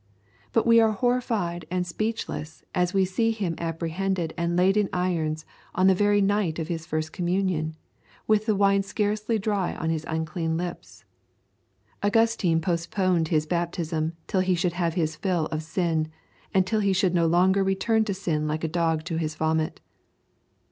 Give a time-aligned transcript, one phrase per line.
[0.51, 5.45] But we are horrified and speechless as we see him apprehended and laid in irons
[5.75, 7.75] on the very night of his first communion, and
[8.25, 11.05] with the wine scarcely dry on his unclean lips.
[12.01, 16.07] Augustine postponed his baptism till he should have his fill of sin,
[16.51, 19.81] and till he should no longer return to sin like a dog to his vomit.